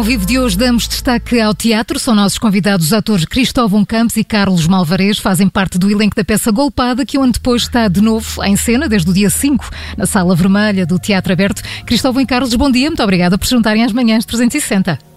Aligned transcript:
ao 0.00 0.04
vivo 0.04 0.24
de 0.24 0.38
hoje 0.38 0.56
damos 0.56 0.88
destaque 0.88 1.38
ao 1.38 1.54
teatro. 1.54 1.98
São 1.98 2.14
nossos 2.14 2.38
convidados 2.38 2.86
os 2.86 2.92
atores 2.94 3.26
Cristóvão 3.26 3.84
Campos 3.84 4.16
e 4.16 4.24
Carlos 4.24 4.66
Malvarez. 4.66 5.18
Fazem 5.18 5.46
parte 5.46 5.78
do 5.78 5.90
elenco 5.90 6.16
da 6.16 6.24
peça 6.24 6.50
Golpada, 6.50 7.04
que 7.04 7.18
o 7.18 7.22
ano 7.22 7.34
depois 7.34 7.62
está 7.62 7.86
de 7.86 8.00
novo 8.00 8.42
em 8.42 8.56
cena, 8.56 8.88
desde 8.88 9.10
o 9.10 9.12
dia 9.12 9.28
5, 9.28 9.68
na 9.98 10.06
Sala 10.06 10.34
Vermelha 10.34 10.86
do 10.86 10.98
Teatro 10.98 11.34
Aberto. 11.34 11.62
Cristóvão 11.84 12.22
e 12.22 12.24
Carlos, 12.24 12.54
bom 12.54 12.70
dia. 12.70 12.88
Muito 12.88 13.02
obrigada 13.02 13.36
por 13.36 13.46
juntarem 13.46 13.84
às 13.84 13.92
manhãs 13.92 14.24
360. 14.24 15.09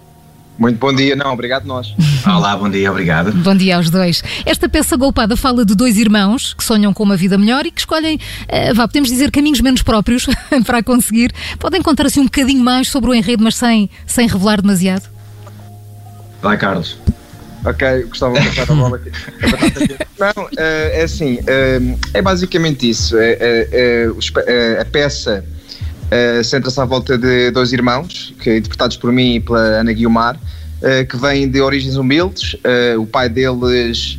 Muito 0.56 0.78
bom 0.78 0.94
dia, 0.94 1.16
não, 1.16 1.32
obrigado 1.32 1.66
nós. 1.66 1.94
Olá, 2.24 2.56
bom 2.56 2.70
dia, 2.70 2.90
obrigado. 2.90 3.32
Bom 3.32 3.56
dia 3.56 3.76
aos 3.76 3.90
dois. 3.90 4.22
Esta 4.46 4.68
peça 4.68 4.96
golpada 4.96 5.36
fala 5.36 5.64
de 5.64 5.74
dois 5.74 5.98
irmãos 5.98 6.54
que 6.54 6.62
sonham 6.62 6.94
com 6.94 7.02
uma 7.02 7.16
vida 7.16 7.36
melhor 7.36 7.66
e 7.66 7.72
que 7.72 7.80
escolhem, 7.80 8.16
uh, 8.16 8.74
vá, 8.74 8.86
podemos 8.86 9.08
dizer, 9.08 9.32
caminhos 9.32 9.60
menos 9.60 9.82
próprios 9.82 10.26
para 10.64 10.78
a 10.78 10.82
conseguir. 10.82 11.32
Podem 11.58 11.82
contar 11.82 12.06
assim 12.06 12.20
um 12.20 12.24
bocadinho 12.24 12.62
mais 12.62 12.88
sobre 12.88 13.10
o 13.10 13.14
enredo, 13.14 13.42
mas 13.42 13.56
sem, 13.56 13.90
sem 14.06 14.28
revelar 14.28 14.60
demasiado? 14.60 15.08
Vai, 16.40 16.56
Carlos. 16.56 16.98
Ok, 17.64 18.04
gostava 18.04 18.38
de 18.38 18.46
passar 18.48 18.72
a 18.72 18.76
bola 18.76 18.96
aqui. 18.96 19.10
Não, 20.20 20.44
uh, 20.44 20.50
é 20.58 21.02
assim, 21.02 21.36
uh, 21.36 21.98
é 22.12 22.22
basicamente 22.22 22.88
isso. 22.88 23.18
É, 23.18 23.32
é, 23.40 23.68
é, 24.46 24.80
a 24.80 24.84
peça 24.84 25.44
uh, 26.06 26.44
centra-se 26.44 26.80
à 26.80 26.84
volta 26.84 27.16
de 27.16 27.50
dois 27.50 27.72
irmãos, 27.72 28.34
que 28.40 28.56
interpretados 28.56 28.96
por 28.96 29.12
mim 29.12 29.36
e 29.36 29.40
pela 29.40 29.60
Ana 29.60 29.92
Guiomar, 29.92 30.36
uh, 30.36 31.06
que 31.08 31.16
vêm 31.16 31.48
de 31.48 31.60
origens 31.60 31.96
humildes. 31.96 32.54
Uh, 32.54 33.00
o 33.00 33.06
pai 33.06 33.28
deles 33.28 34.18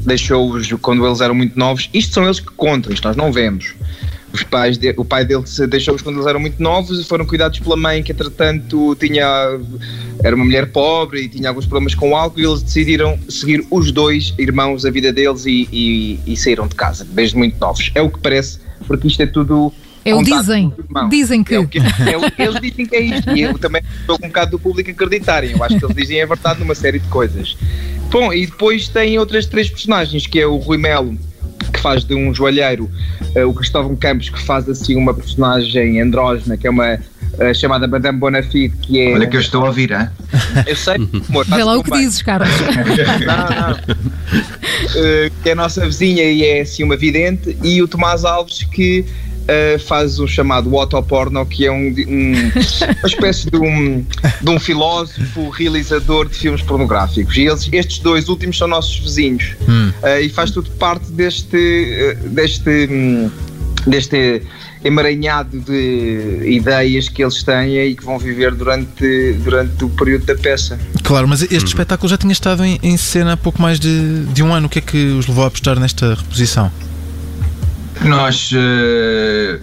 deixou-os 0.00 0.70
quando 0.80 1.06
eles 1.06 1.20
eram 1.20 1.34
muito 1.34 1.58
novos. 1.58 1.88
Isto 1.92 2.14
são 2.14 2.24
eles 2.24 2.40
que 2.40 2.50
contam, 2.52 2.92
isto 2.92 3.06
nós 3.06 3.16
não 3.16 3.32
vemos. 3.32 3.74
Os 4.32 4.42
pais 4.42 4.76
de, 4.76 4.92
o 4.96 5.04
pai 5.04 5.24
deles 5.24 5.56
deixou-os 5.68 6.02
quando 6.02 6.16
eles 6.16 6.26
eram 6.26 6.40
muito 6.40 6.60
novos 6.60 7.00
e 7.00 7.04
foram 7.04 7.24
cuidados 7.24 7.60
pela 7.60 7.76
mãe, 7.76 8.02
que 8.02 8.10
entretanto 8.10 8.96
tinha, 8.96 9.24
era 10.24 10.34
uma 10.34 10.44
mulher 10.44 10.72
pobre 10.72 11.22
e 11.22 11.28
tinha 11.28 11.48
alguns 11.48 11.66
problemas 11.66 11.94
com 11.94 12.16
álcool, 12.16 12.40
e 12.40 12.44
eles 12.44 12.60
decidiram 12.60 13.16
seguir 13.28 13.64
os 13.70 13.92
dois 13.92 14.34
irmãos 14.36 14.84
a 14.84 14.90
vida 14.90 15.12
deles 15.12 15.46
e, 15.46 15.68
e, 15.72 16.18
e 16.26 16.36
saíram 16.36 16.66
de 16.66 16.74
casa, 16.74 17.06
desde 17.08 17.36
muito 17.36 17.56
novos. 17.60 17.92
É 17.94 18.02
o 18.02 18.10
que 18.10 18.18
parece, 18.18 18.58
porque 18.88 19.06
isto 19.06 19.22
é 19.22 19.26
tudo 19.26 19.72
é 20.04 20.14
o 20.14 20.22
dizem. 20.22 20.72
Dizem 21.08 21.42
que. 21.42 21.54
É 21.54 21.58
o 21.60 21.66
que 21.66 21.78
é, 21.78 22.44
eles 22.44 22.60
dizem 22.60 22.86
que 22.86 22.96
é 22.96 23.00
isto. 23.00 23.30
E 23.30 23.40
eu 23.40 23.58
também 23.58 23.82
estou 24.00 24.18
com 24.18 24.26
um 24.26 24.28
bocado 24.28 24.52
do 24.52 24.58
público 24.58 24.90
acreditarem. 24.90 25.52
Eu 25.52 25.64
acho 25.64 25.78
que 25.78 25.84
eles 25.84 25.96
dizem 25.96 26.22
a 26.22 26.26
verdade 26.26 26.60
numa 26.60 26.74
série 26.74 26.98
de 26.98 27.08
coisas. 27.08 27.56
Bom, 28.10 28.32
e 28.32 28.46
depois 28.46 28.88
tem 28.88 29.18
outras 29.18 29.46
três 29.46 29.68
personagens, 29.68 30.26
que 30.26 30.38
é 30.38 30.46
o 30.46 30.56
Rui 30.56 30.76
Melo, 30.76 31.16
que 31.72 31.80
faz 31.80 32.04
de 32.04 32.14
um 32.14 32.32
joalheiro, 32.34 32.90
uh, 33.34 33.48
o 33.48 33.54
Cristóvão 33.54 33.96
Campos, 33.96 34.28
que 34.28 34.40
faz 34.40 34.68
assim 34.68 34.94
uma 34.94 35.14
personagem 35.14 36.00
andrógena, 36.00 36.56
que 36.56 36.66
é 36.66 36.70
uma 36.70 36.94
uh, 36.94 37.54
chamada 37.54 37.88
Madame 37.88 38.18
Bonafide, 38.18 38.76
que 38.76 39.00
é. 39.00 39.14
Olha 39.14 39.26
que 39.26 39.36
eu 39.36 39.40
estou 39.40 39.64
a 39.64 39.68
ouvir, 39.68 39.90
hein? 39.90 40.08
Eu 40.66 40.76
sei, 40.76 40.96
amor. 41.28 41.46
Vê 41.46 41.64
lá 41.64 41.76
o 41.76 41.82
que 41.82 41.90
bem. 41.90 42.00
dizes, 42.00 42.22
Carlos. 42.22 42.48
não, 43.26 43.68
não. 43.68 43.72
Uh, 43.72 45.30
que 45.42 45.48
é 45.48 45.52
a 45.52 45.56
nossa 45.56 45.84
vizinha 45.86 46.24
e 46.24 46.44
é 46.44 46.60
assim 46.60 46.84
uma 46.84 46.96
vidente, 46.96 47.56
e 47.62 47.82
o 47.82 47.88
Tomás 47.88 48.24
Alves, 48.24 48.62
que 48.64 49.04
uh, 49.44 49.78
faz 49.78 50.18
o 50.18 50.26
chamado 50.26 50.76
autoporno, 50.76 51.44
que 51.46 51.66
é 51.66 51.72
um, 51.72 51.88
um, 51.88 52.32
uma 52.98 53.06
espécie 53.06 53.50
de 53.50 53.56
um, 53.56 54.04
de 54.40 54.50
um 54.50 54.58
filósofo 54.58 55.48
realizador 55.50 56.28
de 56.28 56.36
filmes 56.36 56.62
pornográficos. 56.62 57.36
E 57.36 57.42
eles, 57.42 57.68
estes 57.72 57.98
dois 57.98 58.28
últimos 58.28 58.58
são 58.58 58.68
nossos 58.68 58.98
vizinhos. 58.98 59.54
Hum. 59.68 59.92
Uh, 60.02 60.20
e 60.20 60.28
faz 60.28 60.50
tudo 60.50 60.70
parte 60.72 61.10
deste. 61.12 61.56
Uh, 61.56 62.28
deste 62.28 62.88
um, 62.90 63.30
deste 63.86 64.42
emaranhado 64.82 65.60
de 65.60 66.42
ideias 66.46 67.08
que 67.08 67.22
eles 67.22 67.42
têm 67.42 67.78
e 67.78 67.94
que 67.94 68.04
vão 68.04 68.18
viver 68.18 68.54
durante, 68.54 69.32
durante 69.42 69.84
o 69.84 69.88
período 69.88 70.26
da 70.26 70.34
peça. 70.34 70.78
Claro, 71.02 71.26
mas 71.26 71.42
este 71.42 71.56
hum. 71.56 71.64
espetáculo 71.64 72.08
já 72.08 72.18
tinha 72.18 72.32
estado 72.32 72.64
em, 72.64 72.78
em, 72.82 72.96
cena 72.96 73.32
há 73.32 73.36
pouco 73.36 73.60
mais 73.60 73.80
de, 73.80 74.24
de 74.26 74.42
um 74.42 74.52
ano. 74.52 74.66
O 74.66 74.70
que 74.70 74.78
é 74.78 74.82
que 74.82 75.06
os 75.06 75.26
levou 75.26 75.44
a 75.44 75.46
apostar 75.48 75.80
nesta 75.80 76.14
reposição? 76.14 76.70
Nós, 78.02 78.50
eh, 78.54 79.58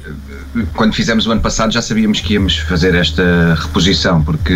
quando 0.73 0.93
fizemos 0.93 1.27
o 1.27 1.31
ano 1.31 1.41
passado, 1.41 1.71
já 1.71 1.81
sabíamos 1.81 2.19
que 2.21 2.33
íamos 2.33 2.57
fazer 2.59 2.95
esta 2.95 3.55
reposição, 3.59 4.23
porque 4.23 4.53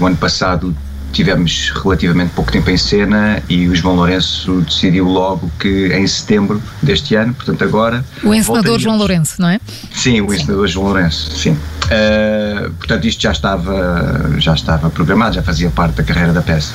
o 0.00 0.06
ano 0.06 0.16
passado 0.16 0.74
tivemos 1.12 1.70
relativamente 1.70 2.30
pouco 2.34 2.52
tempo 2.52 2.70
em 2.70 2.76
cena 2.76 3.42
e 3.48 3.68
o 3.68 3.74
João 3.74 3.96
Lourenço 3.96 4.60
decidiu 4.60 5.06
logo 5.06 5.50
que 5.58 5.88
em 5.92 6.06
setembro 6.06 6.62
deste 6.82 7.14
ano, 7.14 7.34
portanto 7.34 7.64
agora. 7.64 8.04
O 8.22 8.34
encenador 8.34 8.78
João 8.78 8.96
Lourenço, 8.96 9.40
não 9.40 9.48
é? 9.48 9.60
Sim, 9.92 10.20
o 10.20 10.32
encenador 10.32 10.66
João 10.66 10.86
Lourenço, 10.86 11.30
sim. 11.36 11.52
Uh, 11.52 12.70
portanto, 12.72 13.06
isto 13.06 13.22
já 13.22 13.32
estava, 13.32 14.34
já 14.38 14.54
estava 14.54 14.90
programado, 14.90 15.34
já 15.34 15.42
fazia 15.42 15.70
parte 15.70 15.96
da 15.96 16.02
carreira 16.02 16.32
da 16.32 16.42
peça. 16.42 16.74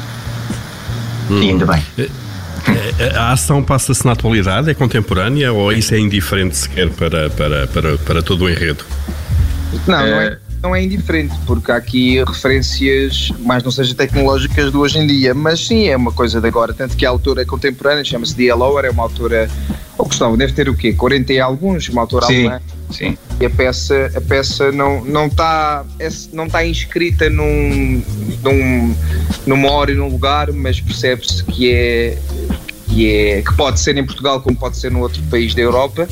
Hum. 1.29 1.41
E 1.41 1.49
ainda 1.49 1.65
bem. 1.65 1.83
Eh, 2.67 3.05
é, 3.07 3.15
a 3.15 3.31
ação 3.31 3.63
passa-se 3.63 4.05
na 4.05 4.13
atualidade, 4.13 4.69
é 4.69 4.73
contemporânea 4.73 5.51
ou 5.51 5.71
isso 5.71 5.93
é 5.93 5.99
indiferente 5.99 6.57
sequer 6.57 6.89
para, 6.89 7.29
para, 7.29 7.67
para, 7.67 7.97
para 7.97 8.21
todo 8.21 8.45
o 8.45 8.49
enredo? 8.49 8.85
Não, 9.87 9.97
não 9.97 10.21
é, 10.21 10.37
não 10.63 10.75
é 10.75 10.81
indiferente, 10.81 11.35
porque 11.45 11.71
há 11.71 11.75
aqui 11.75 12.23
referências, 12.23 13.31
mais 13.39 13.61
não 13.63 13.71
seja 13.71 13.93
tecnológicas 13.93 14.71
de 14.71 14.77
hoje 14.77 14.97
em 14.97 15.05
dia, 15.05 15.33
mas 15.33 15.67
sim, 15.67 15.89
é 15.89 15.97
uma 15.97 16.11
coisa 16.11 16.39
de 16.39 16.47
agora, 16.47 16.73
tanto 16.73 16.95
que 16.95 17.05
a 17.05 17.09
autora 17.09 17.41
é 17.41 17.45
contemporânea, 17.45 18.05
chama-se 18.05 18.33
D.L. 18.33 18.59
Lower, 18.59 18.85
é 18.85 18.89
uma 18.89 19.03
autora, 19.03 19.49
ou 19.97 20.05
Gustavo, 20.05 20.37
deve 20.37 20.53
ter 20.53 20.69
o 20.69 20.75
quê? 20.75 20.93
40 20.93 21.33
e 21.33 21.39
alguns, 21.39 21.89
uma 21.89 22.01
autora 22.01 22.27
sim, 22.27 22.45
alemã. 22.45 22.61
Sim. 22.91 23.17
E 23.41 23.45
a 23.45 23.49
peça, 23.49 24.11
a 24.15 24.21
peça 24.21 24.71
não, 24.71 25.03
não, 25.03 25.25
está, 25.25 25.83
é, 25.99 26.07
não 26.31 26.45
está 26.45 26.65
inscrita 26.65 27.29
num, 27.29 28.01
num, 28.41 28.95
numa 29.45 29.69
hora 29.69 29.91
e 29.91 29.95
num 29.95 30.07
lugar, 30.07 30.51
mas 30.53 30.79
percebe-se 30.79 31.43
que 31.43 31.73
é, 31.73 32.17
que 32.93 33.11
é 33.11 33.41
que 33.41 33.53
pode 33.55 33.79
ser 33.79 33.97
em 33.97 34.05
Portugal 34.05 34.39
como 34.39 34.55
pode 34.55 34.77
ser 34.77 34.91
num 34.91 35.01
outro 35.01 35.21
país 35.23 35.55
da 35.55 35.61
Europa. 35.61 36.07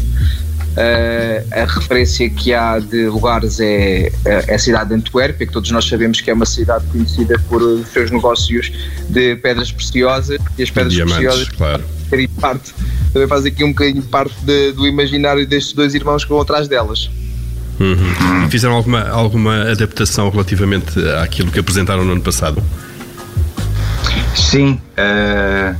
Uh, 0.71 1.45
a 1.51 1.65
referência 1.65 2.29
que 2.29 2.53
há 2.53 2.79
de 2.79 3.07
lugares 3.07 3.59
é, 3.59 4.09
é 4.23 4.55
a 4.55 4.57
cidade 4.57 4.89
de 4.89 4.95
Antuérpia, 4.95 5.45
que 5.45 5.51
todos 5.51 5.69
nós 5.69 5.85
sabemos 5.85 6.21
que 6.21 6.31
é 6.31 6.33
uma 6.33 6.45
cidade 6.45 6.85
conhecida 6.87 7.37
por 7.49 7.61
os 7.61 7.89
seus 7.89 8.09
negócios 8.09 8.71
de 9.09 9.35
pedras 9.35 9.69
preciosas 9.69 10.39
e 10.57 10.63
as 10.63 10.71
pedras 10.71 10.93
Diamantes, 10.93 11.17
preciosas 11.17 11.49
claro. 11.49 11.83
parte, 12.39 12.73
também 13.11 13.27
faz 13.27 13.45
aqui 13.45 13.65
um 13.65 13.69
bocadinho 13.73 14.01
parte 14.03 14.33
de, 14.45 14.71
do 14.71 14.87
imaginário 14.87 15.45
destes 15.45 15.73
dois 15.73 15.93
irmãos 15.93 16.23
que 16.23 16.29
vão 16.29 16.39
atrás 16.39 16.69
delas. 16.69 17.11
Uhum. 17.77 18.49
Fizeram 18.49 18.75
alguma, 18.75 19.09
alguma 19.09 19.71
adaptação 19.71 20.29
relativamente 20.29 20.97
àquilo 21.21 21.51
que 21.51 21.59
apresentaram 21.59 22.05
no 22.05 22.13
ano 22.13 22.21
passado? 22.21 22.63
Sim, 24.35 24.79
uh, 24.97 25.75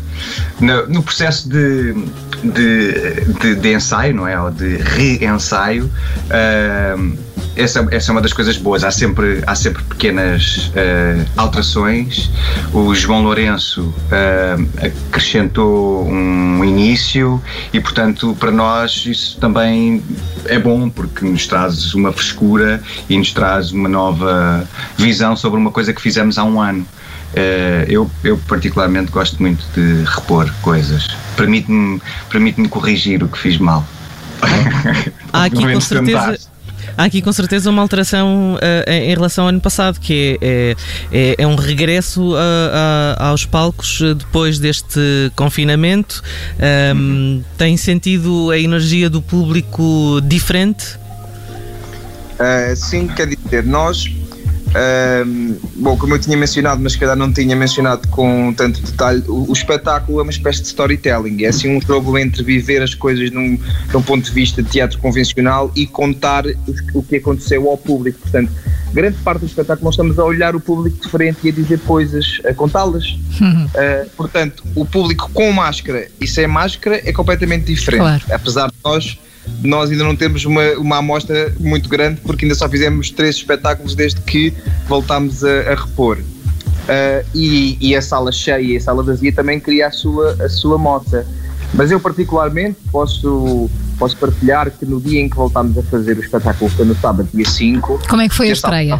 no, 0.60 0.88
no, 0.88 1.04
processo 1.04 1.48
de, 1.50 1.94
de, 2.44 3.34
de, 3.40 3.56
de, 3.56 3.74
ensaio, 3.74 4.14
não 4.14 4.28
é? 4.28 4.40
Ou 4.40 4.52
de 4.52 4.78
re-ensaio, 4.78 5.86
uh, 5.86 7.18
essa, 7.56 7.88
essa 7.92 8.12
é 8.12 8.14
uma 8.14 8.22
das 8.22 8.34
coisas 8.34 8.58
boas. 8.58 8.84
Há 8.84 8.92
sempre, 8.92 9.42
há 9.48 9.56
sempre 9.56 9.84
pequenas 9.84 10.72
uh, 10.76 11.26
alterações. 11.38 12.30
O 12.74 12.94
João 12.94 13.24
Lourenço 13.24 13.94
acrescentou 15.10 16.08
um 16.08 16.64
início 16.64 17.42
e, 17.74 17.80
portanto, 17.80 18.36
para 18.40 18.52
nós 18.52 19.06
isso 19.06 19.38
também 19.40 20.04
é 20.46 20.60
bom 20.60 20.90
porque 20.90 21.26
nos 21.26 21.48
traz 21.48 21.94
uma 21.94 22.12
frescura 22.12 22.82
e 23.10 23.18
nos 23.18 23.32
traz 23.32 23.72
uma 23.72 23.90
nova 23.90 24.68
visão 24.98 25.36
sobre 25.36 25.60
uma 25.60 25.72
coisa 25.72 25.94
que 25.94 26.02
fizemos 26.02 26.38
há 26.38 26.44
um 26.44 26.62
ano. 26.62 26.86
Uh, 27.31 27.88
eu, 27.88 28.12
eu, 28.24 28.38
particularmente 28.40 29.12
gosto 29.12 29.42
muito 29.42 29.66
de 29.74 30.03
repor 30.03 30.52
coisas. 30.62 31.08
Permite-me 31.38 32.02
permite 32.30 32.68
corrigir 32.68 33.24
o 33.24 33.28
que 33.28 33.38
fiz 33.38 33.58
mal. 33.58 33.86
Há 35.32 35.46
aqui 35.46 35.61
com 35.61 35.82
certeza. 35.82 36.38
Há 36.97 37.06
aqui 37.06 37.22
com 37.22 37.32
certeza 37.32 37.70
uma 37.70 37.82
alteração 37.82 38.56
uh, 38.56 38.91
em 38.91 39.14
relação 39.14 39.46
ao 39.46 39.50
ano 39.50 39.61
passado, 39.61 40.00
que 40.00 40.38
é, 40.41 40.76
é, 41.11 41.35
é 41.38 41.47
um 41.47 41.56
regresso 41.56 42.35
a, 42.35 43.17
a, 43.17 43.28
aos 43.29 43.46
palcos 43.46 44.02
depois 44.17 44.59
deste 44.59 45.32
confinamento. 45.35 46.22
Um, 46.59 46.97
uhum. 46.97 47.44
Tem 47.58 47.78
sentido 47.78 48.52
a 48.52 48.59
energia 48.59 49.09
do 49.09 49.22
público 49.22 50.20
diferente? 50.23 51.00
Uh, 52.41 52.76
sim, 52.76 53.08
quer 53.08 53.28
dizer, 53.28 53.64
nós 53.64 54.06
um, 54.73 55.58
bom, 55.76 55.97
como 55.97 56.16
eu 56.16 56.20
tinha 56.20 56.38
mencionado, 56.38 56.82
mas 56.82 56.94
se 56.94 57.00
calhar 57.00 57.16
não 57.16 57.32
tinha 57.32 57.56
mencionado 57.56 58.08
com 58.08 58.53
tanto 58.53 58.82
detalhe, 58.82 59.23
o, 59.28 59.50
o, 59.50 59.53
espetáculo 59.53 60.20
é 60.20 60.23
uma 60.23 60.32
espécie 60.32 60.62
de 60.62 60.68
storytelling, 60.68 61.44
é 61.44 61.47
assim 61.47 61.76
um 61.76 61.82
jogo 61.82 62.18
entre 62.18 62.41
viver 62.41 62.82
as 62.82 62.96
coisas 62.96 63.32
num, 63.32 63.59
num 63.94 64.02
ponto 64.02 64.23
de 64.23 64.32
vista 64.32 64.64
de 64.64 64.70
teatro 64.70 64.97
convencional 65.00 65.72
e 65.76 65.85
contar 65.85 66.46
o, 66.46 66.53
o 66.94 67.03
que 67.03 67.18
aconteceu 67.18 67.70
ao 67.70 67.78
público. 67.78 68.20
Portanto, 68.20 68.52
grande 68.94 69.18
parte 69.18 69.41
do 69.41 69.46
espetáculo 69.46 69.85
nós 69.85 69.96
estamos 69.96 70.18
a 70.18 70.23
olhar 70.23 70.56
o 70.56 70.59
público 70.59 71.02
diferente 71.02 71.40
e 71.44 71.50
a 71.50 71.52
dizer 71.52 71.79
coisas, 71.82 72.40
a 72.46 72.53
contá-las. 72.53 73.09
Uh, 73.12 74.09
portanto, 74.16 74.64
o 74.76 74.85
público 74.85 75.29
com 75.34 75.52
máscara 75.52 76.08
e 76.20 76.28
sem 76.28 76.47
máscara 76.47 77.02
é 77.03 77.12
completamente 77.12 77.66
diferente. 77.66 78.02
Claro. 78.02 78.23
Apesar 78.32 78.68
de 78.68 78.76
nós 78.84 79.20
nós 79.64 79.90
ainda 79.92 80.03
não 80.03 80.16
temos 80.16 80.46
uma, 80.46 80.72
uma 80.78 80.98
amostra 80.98 81.53
muito 81.59 81.88
grande 81.90 82.20
porque 82.22 82.46
ainda 82.46 82.56
só 82.56 82.68
fizemos 82.68 83.12
três 83.12 83.36
espetáculos 83.36 83.96
desde 83.96 84.22
que 84.22 84.53
voltámos 84.88 85.44
a, 85.44 85.72
a 85.72 85.76
repor. 85.76 86.18
Uh, 86.18 87.26
e, 87.36 87.78
e, 87.80 87.96
a 87.96 88.02
sala 88.02 88.32
cheia 88.32 88.59
e 88.59 88.76
a 88.76 88.82
sala 88.82 89.03
vazia 89.03 89.32
também 89.32 89.59
cria 89.59 89.88
a 89.88 89.92
sua, 89.92 90.36
a 90.44 90.50
sua 90.50 90.78
moça. 90.78 91.26
Mas 91.74 91.92
eu 91.92 92.00
particularmente 92.00 92.78
posso, 92.92 93.70
posso 93.98 94.18
partilhar 94.18 94.70
que 94.72 94.86
no 94.86 95.00
dia 95.00 95.22
em 95.22 95.30
que 95.30 95.36
voltámos 95.36 95.78
a 95.78 95.84
fazer 95.84 96.18
o 96.18 96.22
espetáculo, 96.22 96.70
foi 96.72 96.86
no 96.86 96.96
sábado, 96.96 97.30
dia 97.34 97.46
5. 97.46 98.02
Como 98.09 98.22
é 98.22 98.28
que 98.28 98.36
foi 98.36 98.50
a 98.50 98.54
estreia? 98.54 99.00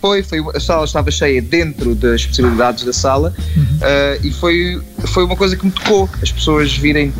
Foi, 0.00 0.22
foi, 0.22 0.44
a 0.54 0.60
sala 0.60 0.84
estava 0.84 1.10
cheia 1.10 1.40
dentro 1.40 1.94
das 1.94 2.26
possibilidades 2.26 2.84
da 2.84 2.92
sala 2.92 3.32
uhum. 3.56 3.62
uh, 3.62 4.26
e 4.26 4.30
foi, 4.32 4.82
foi 5.06 5.24
uma 5.24 5.36
coisa 5.36 5.56
que 5.56 5.64
me 5.64 5.72
tocou. 5.72 6.10
As 6.20 6.30
pessoas 6.30 6.76
virem 6.76 7.10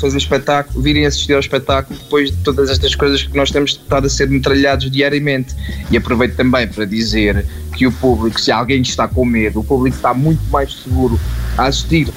fazer 0.00 0.18
espetáculo, 0.18 0.80
virem 0.80 1.06
assistir 1.06 1.32
ao 1.32 1.40
espetáculo 1.40 1.98
depois 1.98 2.30
de 2.30 2.36
todas 2.38 2.70
estas 2.70 2.94
coisas 2.94 3.22
que 3.22 3.36
nós 3.36 3.50
temos 3.50 3.72
estado 3.72 4.06
a 4.06 4.10
ser 4.10 4.28
metralhados 4.28 4.90
diariamente. 4.90 5.54
E 5.90 5.96
aproveito 5.96 6.36
também 6.36 6.68
para 6.68 6.84
dizer 6.84 7.44
que 7.76 7.86
o 7.86 7.92
público, 7.92 8.40
se 8.40 8.52
alguém 8.52 8.80
está 8.80 9.08
com 9.08 9.24
medo, 9.24 9.60
o 9.60 9.64
público 9.64 9.96
está 9.96 10.14
muito 10.14 10.42
mais 10.50 10.72
seguro 10.72 11.18
a 11.58 11.66
assistir 11.66 12.08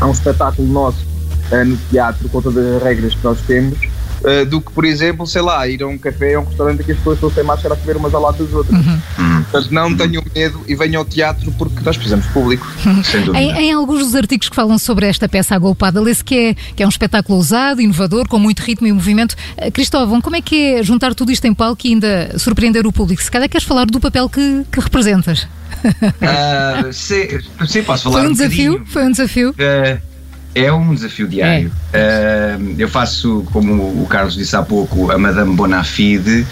a 0.00 0.06
um 0.06 0.10
espetáculo 0.10 0.68
nosso 0.68 1.04
uh, 1.52 1.64
no 1.64 1.76
teatro 1.90 2.28
com 2.28 2.42
todas 2.42 2.76
as 2.76 2.82
regras 2.82 3.14
que 3.14 3.24
nós 3.24 3.40
temos 3.42 3.78
uh, 4.26 4.44
do 4.44 4.60
que, 4.60 4.72
por 4.72 4.84
exemplo, 4.84 5.26
sei 5.26 5.42
lá, 5.42 5.66
ir 5.68 5.82
a 5.82 5.86
um 5.86 5.96
café 5.96 6.36
ou 6.36 6.42
a 6.42 6.46
um 6.46 6.48
restaurante 6.48 6.82
que 6.82 6.92
as 6.92 6.98
pessoas 6.98 7.16
estão 7.16 7.30
sem 7.30 7.44
máscara 7.44 7.74
a 7.74 7.76
comer 7.76 7.96
umas 7.96 8.12
ao 8.12 8.20
lado 8.20 8.44
das 8.44 8.52
outras. 8.52 8.76
Uhum. 8.78 9.00
uhum. 9.18 9.42
Portanto, 9.44 9.72
não 9.72 9.96
tenham 9.96 10.22
medo 10.34 10.64
e 10.66 10.74
venham 10.74 11.00
ao 11.00 11.04
teatro 11.04 11.52
porque 11.52 11.80
nós 11.84 11.96
precisamos 11.96 12.26
de 12.26 12.32
público. 12.32 12.66
Sem 13.04 13.22
dúvida. 13.22 13.38
Em, 13.38 13.68
em, 13.68 13.72
alguns 13.72 14.00
dos 14.00 14.14
artigos 14.14 14.48
que 14.48 14.56
falam 14.56 14.76
sobre 14.78 15.06
esta 15.06 15.28
peça 15.28 15.54
agolpada, 15.54 16.00
lê-se 16.00 16.24
que 16.24 16.34
é, 16.34 16.54
que 16.74 16.82
é 16.82 16.86
um 16.86 16.88
espetáculo 16.88 17.36
ousado, 17.38 17.80
inovador, 17.80 18.28
com 18.28 18.38
muito 18.38 18.60
ritmo 18.60 18.86
e 18.86 18.92
movimento. 18.92 19.36
Uh, 19.56 19.70
Cristóvão, 19.70 20.20
como 20.20 20.36
é 20.36 20.40
que 20.40 20.74
é 20.74 20.82
juntar 20.82 21.14
tudo 21.14 21.30
isto 21.30 21.44
em 21.46 21.54
palco 21.54 21.86
e 21.86 21.90
ainda 21.90 22.38
surpreender 22.38 22.86
o 22.86 22.92
público? 22.92 23.22
Se 23.22 23.30
calhar 23.30 23.48
queres 23.48 23.66
falar 23.66 23.86
do 23.86 24.00
papel 24.00 24.28
que, 24.28 24.64
que 24.70 24.80
representas. 24.80 25.46
Uh, 25.84 26.92
sim, 26.92 27.28
sim, 27.66 27.82
posso 27.82 28.04
falar 28.04 28.18
Foi 28.18 28.26
um, 28.26 28.30
um 28.30 28.32
desafio? 28.32 28.72
Bocadinho. 28.72 28.92
Foi 28.92 29.04
um 29.04 29.10
desafio? 29.10 29.50
Uh, 29.50 30.15
é 30.56 30.72
um 30.72 30.94
desafio 30.94 31.28
diário. 31.28 31.70
É. 31.92 32.56
Uh, 32.58 32.74
eu 32.78 32.88
faço, 32.88 33.46
como 33.52 34.02
o 34.02 34.06
Carlos 34.08 34.34
disse 34.34 34.56
há 34.56 34.62
pouco, 34.62 35.12
a 35.12 35.18
Madame 35.18 35.54
Bonafide, 35.54 36.46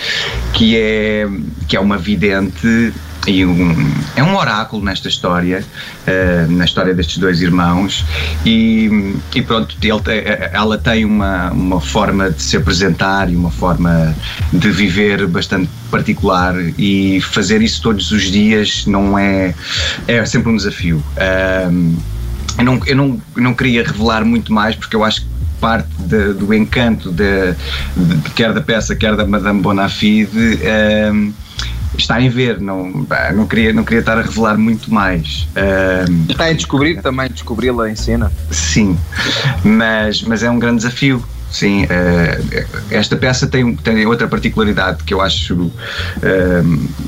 que 0.52 0.76
é, 0.76 1.26
que 1.66 1.74
é 1.74 1.80
uma 1.80 1.96
vidente 1.96 2.92
e 3.26 3.46
um, 3.46 3.74
é 4.14 4.22
um 4.22 4.36
oráculo 4.36 4.84
nesta 4.84 5.08
história, 5.08 5.64
uh, 6.06 6.52
na 6.52 6.66
história 6.66 6.92
destes 6.92 7.16
dois 7.16 7.40
irmãos, 7.40 8.04
e, 8.44 9.14
e 9.34 9.40
pronto, 9.40 9.74
ele, 9.82 10.02
ela 10.52 10.76
tem 10.76 11.06
uma, 11.06 11.50
uma 11.50 11.80
forma 11.80 12.30
de 12.30 12.42
se 12.42 12.58
apresentar 12.58 13.32
e 13.32 13.36
uma 13.36 13.50
forma 13.50 14.14
de 14.52 14.70
viver 14.70 15.26
bastante 15.26 15.70
particular, 15.90 16.54
e 16.76 17.22
fazer 17.22 17.62
isso 17.62 17.80
todos 17.80 18.10
os 18.12 18.24
dias 18.24 18.84
não 18.86 19.18
é. 19.18 19.54
é 20.06 20.26
sempre 20.26 20.52
um 20.52 20.56
desafio. 20.56 21.02
Uh, 21.16 22.13
eu 22.58 22.64
não, 22.64 22.80
eu 22.86 22.96
não, 22.96 23.20
eu 23.36 23.42
não 23.42 23.54
queria 23.54 23.82
revelar 23.84 24.24
muito 24.24 24.52
mais 24.52 24.76
porque 24.76 24.94
eu 24.94 25.04
acho 25.04 25.22
que 25.22 25.34
parte 25.60 25.88
de, 25.98 26.34
do 26.34 26.52
encanto 26.52 27.10
de, 27.10 27.54
de, 27.96 28.30
quer 28.30 28.52
da 28.52 28.60
peça 28.60 28.94
quer 28.94 29.16
da 29.16 29.26
Madame 29.26 29.60
Bonafide 29.60 30.36
um, 30.36 30.58
ehm, 30.62 31.32
está 31.96 32.20
em 32.20 32.28
ver 32.28 32.60
não, 32.60 33.06
não, 33.34 33.46
queria, 33.46 33.72
não 33.72 33.84
queria 33.84 34.00
estar 34.00 34.18
a 34.18 34.22
revelar 34.22 34.58
muito 34.58 34.92
mais 34.92 35.48
um, 35.56 35.60
ehm, 35.60 36.26
está 36.28 36.52
em 36.52 36.56
descobrir 36.56 37.00
também 37.00 37.30
descobri-la 37.30 37.90
em 37.90 37.96
cena. 37.96 38.30
Sim 38.50 38.98
mas, 39.64 40.22
mas 40.22 40.42
é 40.42 40.50
um 40.50 40.58
grande 40.58 40.78
desafio 40.78 41.24
Sim, 41.54 41.84
uh, 41.84 42.84
esta 42.90 43.14
peça 43.14 43.46
tem, 43.46 43.76
tem 43.76 44.04
outra 44.06 44.26
particularidade 44.26 45.04
que 45.04 45.14
eu 45.14 45.20
acho 45.20 45.54
uh, 45.54 45.72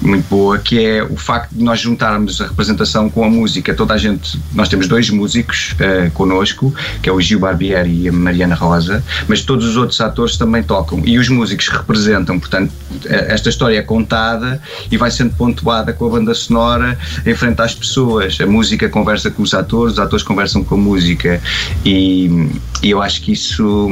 muito 0.01 0.25
boa, 0.29 0.57
que 0.57 0.87
é 0.87 1.03
o 1.03 1.17
facto 1.17 1.53
de 1.53 1.65
nós 1.65 1.81
juntarmos 1.81 2.41
a 2.41 2.47
representação 2.47 3.11
com 3.11 3.25
a 3.25 3.29
música. 3.29 3.75
Toda 3.75 3.95
a 3.95 3.99
gente, 3.99 4.41
nós 4.55 4.69
temos 4.69 4.87
dois 4.87 5.11
músicos 5.11 5.73
uh, 5.73 6.13
connosco, 6.13 6.73
que 7.03 7.09
é 7.09 7.13
o 7.13 7.21
Gil 7.21 7.41
Barbieri 7.41 8.03
e 8.03 8.09
a 8.09 8.13
Mariana 8.13 8.55
Rosa, 8.55 9.03
mas 9.27 9.43
todos 9.43 9.67
os 9.67 9.77
outros 9.77 10.01
atores 10.01 10.37
também 10.37 10.63
tocam 10.63 11.03
e 11.05 11.19
os 11.19 11.29
músicos 11.29 11.67
representam, 11.67 12.39
portanto, 12.39 12.73
esta 13.05 13.49
história 13.49 13.77
é 13.77 13.83
contada 13.83 14.63
e 14.89 14.97
vai 14.97 15.11
sendo 15.11 15.35
pontuada 15.35 15.93
com 15.93 16.07
a 16.07 16.11
banda 16.11 16.33
sonora 16.35 16.97
em 17.27 17.35
frente 17.35 17.61
às 17.61 17.75
pessoas. 17.75 18.39
A 18.41 18.47
música 18.47 18.89
conversa 18.89 19.29
com 19.29 19.43
os 19.43 19.53
atores, 19.53 19.95
os 19.95 19.99
atores 19.99 20.23
conversam 20.23 20.63
com 20.63 20.77
a 20.77 20.79
música 20.79 21.43
e, 21.85 22.49
e 22.81 22.91
eu 22.91 23.03
acho 23.03 23.21
que 23.23 23.33
isso 23.33 23.91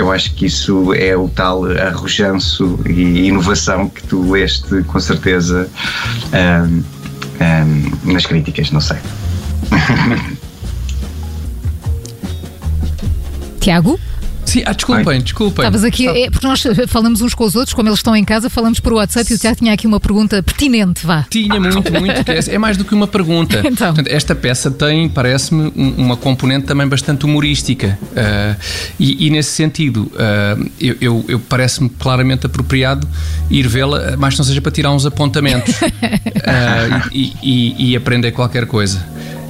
eu 0.00 0.10
acho 0.10 0.34
que 0.34 0.46
isso 0.46 0.94
é 0.94 1.14
o 1.16 1.28
tal 1.28 1.64
arrojanço 1.66 2.80
e 2.86 3.26
inovação 3.28 3.88
que 3.88 4.02
tu 4.02 4.30
leste 4.30 4.82
com 4.84 4.98
certeza 4.98 5.68
um, 6.32 6.82
um, 7.44 8.12
nas 8.12 8.24
críticas, 8.24 8.70
não 8.70 8.80
sei. 8.80 8.96
Tiago? 13.60 14.00
Sim, 14.50 14.64
ah, 14.66 14.72
desculpem, 14.72 15.14
Ai. 15.14 15.22
desculpem. 15.22 15.64
Estavas 15.64 15.84
aqui, 15.84 16.08
é, 16.08 16.28
porque 16.28 16.44
nós 16.44 16.60
falamos 16.88 17.22
uns 17.22 17.34
com 17.34 17.44
os 17.44 17.54
outros, 17.54 17.72
como 17.72 17.88
eles 17.88 18.00
estão 18.00 18.16
em 18.16 18.24
casa, 18.24 18.50
falamos 18.50 18.80
por 18.80 18.92
WhatsApp 18.94 19.32
e 19.32 19.36
o 19.36 19.38
Tiago 19.38 19.58
tinha 19.58 19.72
aqui 19.72 19.86
uma 19.86 20.00
pergunta 20.00 20.42
pertinente, 20.42 21.06
vá. 21.06 21.24
Tinha 21.30 21.60
muito, 21.60 21.92
muito. 21.92 22.28
É, 22.28 22.54
é 22.54 22.58
mais 22.58 22.76
do 22.76 22.84
que 22.84 22.92
uma 22.92 23.06
pergunta. 23.06 23.58
então. 23.64 23.94
Portanto, 23.94 24.08
esta 24.08 24.34
peça 24.34 24.68
tem, 24.68 25.08
parece-me, 25.08 25.72
uma 25.76 26.16
componente 26.16 26.66
também 26.66 26.88
bastante 26.88 27.24
humorística. 27.24 27.96
Uh, 28.02 28.60
e, 28.98 29.28
e, 29.28 29.30
nesse 29.30 29.50
sentido, 29.52 30.10
uh, 30.14 30.70
eu, 30.80 30.96
eu, 31.00 31.24
eu 31.28 31.38
parece-me 31.38 31.88
claramente 31.88 32.44
apropriado 32.44 33.06
ir 33.48 33.68
vê-la, 33.68 34.16
mas 34.18 34.36
não 34.36 34.44
seja 34.44 34.60
para 34.60 34.72
tirar 34.72 34.90
uns 34.90 35.06
apontamentos 35.06 35.76
uh, 35.80 37.08
e, 37.12 37.32
e, 37.40 37.90
e 37.90 37.96
aprender 37.96 38.32
qualquer 38.32 38.66
coisa. 38.66 39.00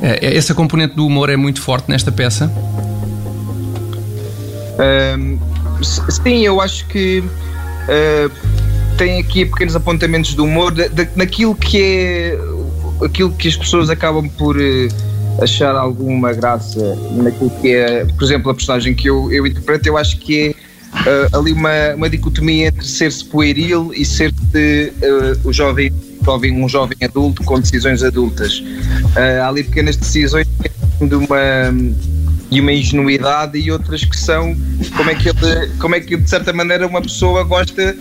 essa 0.03 0.53
componente 0.53 0.95
do 0.95 1.07
humor 1.07 1.31
é 1.31 1.39
muito 1.39 1.63
forte 1.63 1.89
nesta 1.89 2.13
peça. 2.13 2.53
Sim, 5.83 6.45
eu 6.45 6.61
acho 6.61 6.87
que 6.87 7.21
uh, 7.21 8.31
tem 8.97 9.19
aqui 9.19 9.45
pequenos 9.47 9.75
apontamentos 9.75 10.35
de 10.35 10.41
humor 10.41 10.73
de, 10.73 10.89
de, 10.89 11.09
naquilo 11.17 11.55
que 11.55 11.81
é 11.81 12.39
aquilo 13.05 13.33
que 13.33 13.49
as 13.49 13.57
pessoas 13.57 13.89
acabam 13.89 14.29
por 14.29 14.57
uh, 14.57 14.89
achar 15.43 15.75
alguma 15.75 16.33
graça 16.33 16.79
naquilo 17.13 17.51
que 17.61 17.75
é, 17.75 18.05
por 18.05 18.25
exemplo, 18.25 18.51
a 18.51 18.55
personagem 18.55 18.95
que 18.95 19.09
eu, 19.09 19.33
eu 19.33 19.47
interpreto, 19.47 19.89
eu 19.89 19.97
acho 19.97 20.19
que 20.19 20.55
é 20.95 21.31
uh, 21.31 21.39
ali 21.39 21.53
uma, 21.53 21.95
uma 21.97 22.11
dicotomia 22.11 22.69
entre 22.69 22.87
ser-se 22.87 23.25
pueril 23.25 23.91
e 23.95 24.05
ser-se 24.05 24.93
o 25.45 25.53
jovem, 25.53 25.93
jovem, 26.23 26.53
um 26.53 26.69
jovem 26.69 26.99
adulto 27.03 27.43
com 27.45 27.59
decisões 27.59 28.03
adultas. 28.03 28.63
há 29.43 29.49
ali 29.49 29.65
pequenas 29.65 29.97
decisões 29.97 30.47
de 31.01 31.15
uma 31.15 31.73
e 32.51 32.61
uma 32.61 32.73
ingenuidade 32.73 33.59
e 33.59 33.71
outras 33.71 34.05
que 34.05 34.17
são 34.17 34.57
como 34.97 35.11
é 35.11 35.15
que 35.15 35.29
ele, 35.29 35.69
como 35.79 35.95
é 35.95 36.01
que 36.01 36.17
de 36.17 36.29
certa 36.29 36.53
maneira 36.53 36.87
uma 36.87 37.01
pessoa 37.01 37.45
gosta 37.45 37.97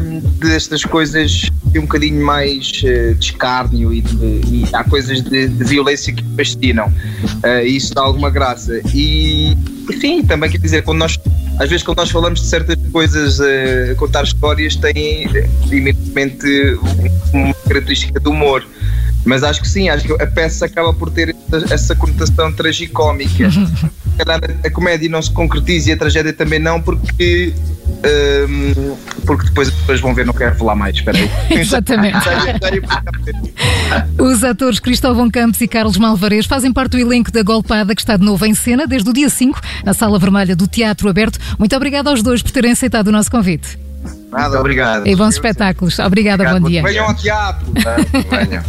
um, 0.00 0.20
destas 0.38 0.84
coisas 0.84 1.50
um 1.76 1.82
bocadinho 1.82 2.24
mais 2.24 2.70
uh, 2.84 3.14
de 3.14 3.24
escárnio 3.24 3.92
e, 3.92 4.00
de, 4.00 4.40
e 4.46 4.68
há 4.72 4.84
coisas 4.84 5.22
de, 5.22 5.48
de, 5.48 5.64
violência 5.64 6.12
que 6.12 6.22
fascinam. 6.36 6.86
Uh, 6.86 7.66
isso 7.66 7.92
dá 7.94 8.02
alguma 8.02 8.30
graça. 8.30 8.80
E 8.94 9.56
enfim, 9.90 10.22
também 10.22 10.50
quer 10.50 10.58
dizer 10.58 10.82
quando 10.82 10.98
nós 10.98 11.18
às 11.58 11.68
vezes 11.68 11.82
quando 11.82 11.98
nós 11.98 12.10
falamos 12.10 12.40
de 12.40 12.46
certas 12.46 12.76
coisas 12.92 13.38
uh, 13.40 13.96
contar 13.96 14.24
histórias 14.24 14.76
tem 14.76 15.24
evidentemente 15.66 16.78
uma 17.32 17.54
característica 17.66 18.20
de 18.20 18.28
humor 18.28 18.64
mas 19.24 19.42
acho 19.42 19.60
que 19.60 19.68
sim, 19.68 19.88
acho 19.88 20.04
que 20.04 20.22
a 20.22 20.26
peça 20.26 20.66
acaba 20.66 20.92
por 20.92 21.10
ter 21.10 21.34
essa 21.70 21.94
conotação 21.94 22.52
tragicómica. 22.52 23.48
calhar 24.16 24.40
a 24.64 24.70
comédia 24.70 25.08
não 25.08 25.20
se 25.20 25.30
concretiza 25.30 25.90
e 25.90 25.92
a 25.92 25.96
tragédia 25.96 26.32
também 26.32 26.58
não, 26.58 26.80
porque 26.80 27.52
um, 28.48 28.96
porque 29.26 29.46
depois 29.46 29.68
as 29.68 29.74
pessoas 29.74 30.00
vão 30.00 30.14
ver, 30.14 30.26
não 30.26 30.32
quero 30.32 30.52
revelar 30.52 30.76
mais, 30.76 30.96
espera 30.96 31.18
aí. 31.18 31.30
Exatamente. 31.58 32.18
Os 34.18 34.44
atores 34.44 34.78
Cristóvão 34.78 35.30
Campos 35.30 35.60
e 35.60 35.68
Carlos 35.68 35.96
Malvarez 35.96 36.46
fazem 36.46 36.72
parte 36.72 36.92
do 36.92 36.98
elenco 36.98 37.32
da 37.32 37.42
Golpada, 37.42 37.94
que 37.94 38.00
está 38.00 38.16
de 38.16 38.24
novo 38.24 38.44
em 38.44 38.54
cena 38.54 38.86
desde 38.86 39.08
o 39.08 39.12
dia 39.12 39.28
5, 39.28 39.60
na 39.84 39.94
Sala 39.94 40.18
Vermelha 40.18 40.54
do 40.54 40.66
Teatro 40.66 41.08
Aberto. 41.08 41.38
Muito 41.58 41.74
obrigada 41.74 42.10
aos 42.10 42.22
dois 42.22 42.42
por 42.42 42.50
terem 42.52 42.72
aceitado 42.72 43.08
o 43.08 43.12
nosso 43.12 43.30
convite. 43.30 43.83
Nada, 44.34 44.58
obrigado. 44.58 45.06
E 45.06 45.14
bons 45.14 45.34
espetáculos. 45.34 45.96
Obrigada, 46.00 46.42
Obrigado, 46.42 46.62
bom 46.62 46.68
dia. 46.68 46.82
Venham 46.82 47.06
ao 47.06 47.14
teatro. 47.14 47.66
Venham. 48.30 48.64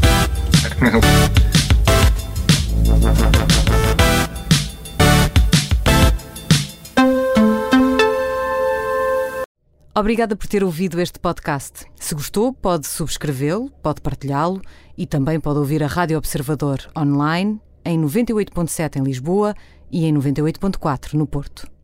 Obrigada 9.98 10.36
por 10.36 10.45
ter 10.45 10.63
ouvido 10.63 11.01
este 11.01 11.19
podcast. 11.19 11.86
Se 11.95 12.13
gostou, 12.13 12.53
pode 12.53 12.86
subscrevê-lo, 12.86 13.72
pode 13.81 14.01
partilhá-lo 14.01 14.62
e 14.95 15.07
também 15.07 15.39
pode 15.39 15.57
ouvir 15.57 15.81
a 15.81 15.88
Rádio 15.88 16.17
Observador 16.17 16.79
online 16.95 17.60
em 17.84 18.00
98.7 18.00 18.98
em 18.98 19.03
Lisboa 19.03 19.55
e 19.91 20.05
em 20.05 20.13
98.4 20.13 21.13
no 21.13 21.25
Porto. 21.25 21.75